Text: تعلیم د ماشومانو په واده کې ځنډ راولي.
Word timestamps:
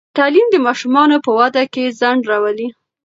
تعلیم 0.17 0.47
د 0.51 0.55
ماشومانو 0.65 1.15
په 1.25 1.31
واده 1.39 1.63
کې 1.73 1.95
ځنډ 1.99 2.21
راولي. 2.31 2.67